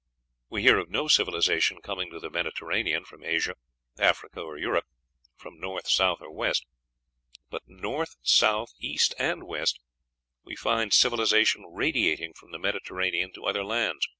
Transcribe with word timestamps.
We 0.49 0.63
hear 0.63 0.79
of 0.79 0.89
no 0.89 1.07
civilization 1.07 1.79
coming 1.79 2.09
to 2.09 2.19
the 2.19 2.31
Mediterranean 2.31 3.05
from 3.05 3.23
Asia, 3.23 3.53
Africa, 3.99 4.41
or 4.41 4.57
Europe 4.57 4.87
from 5.37 5.59
north, 5.59 5.87
south, 5.87 6.21
or 6.21 6.31
west; 6.31 6.65
but 7.51 7.61
north, 7.67 8.15
south, 8.23 8.71
east, 8.79 9.13
and 9.19 9.43
west 9.43 9.79
we 10.43 10.55
find 10.55 10.91
civilization 10.91 11.65
radiating 11.71 12.33
from 12.33 12.49
the 12.51 12.57
Mediterranean 12.57 13.31
to 13.33 13.45
other 13.45 13.63
lands. 13.63 14.07